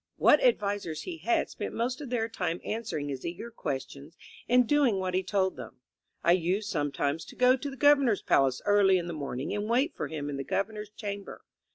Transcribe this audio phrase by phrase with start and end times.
[0.15, 4.17] What advisers he had spent most of their time answering his eager questions
[4.49, 5.79] and doing what he told them.
[6.23, 9.69] I used sometimes to go to the Gov ernor's palace early in the morning and
[9.69, 11.43] wait for him in the Governor's chamber.